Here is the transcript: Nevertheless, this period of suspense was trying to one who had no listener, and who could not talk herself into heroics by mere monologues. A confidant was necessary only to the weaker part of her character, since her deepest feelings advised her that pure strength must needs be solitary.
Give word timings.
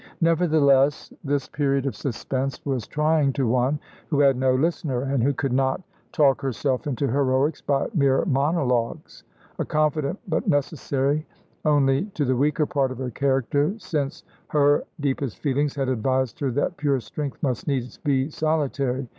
Nevertheless, 0.19 1.13
this 1.23 1.47
period 1.47 1.85
of 1.85 1.95
suspense 1.95 2.59
was 2.65 2.87
trying 2.87 3.33
to 3.33 3.47
one 3.47 3.79
who 4.07 4.19
had 4.21 4.35
no 4.35 4.55
listener, 4.55 5.03
and 5.03 5.21
who 5.21 5.31
could 5.31 5.53
not 5.53 5.79
talk 6.11 6.41
herself 6.41 6.87
into 6.87 7.05
heroics 7.05 7.61
by 7.61 7.85
mere 7.93 8.25
monologues. 8.25 9.23
A 9.59 9.63
confidant 9.65 10.17
was 10.27 10.47
necessary 10.47 11.27
only 11.65 12.05
to 12.15 12.25
the 12.25 12.35
weaker 12.35 12.65
part 12.65 12.89
of 12.89 12.97
her 12.97 13.11
character, 13.11 13.75
since 13.77 14.23
her 14.47 14.83
deepest 14.99 15.37
feelings 15.37 15.77
advised 15.77 16.39
her 16.39 16.49
that 16.49 16.77
pure 16.77 16.99
strength 16.99 17.37
must 17.43 17.67
needs 17.67 17.99
be 17.99 18.27
solitary. 18.31 19.07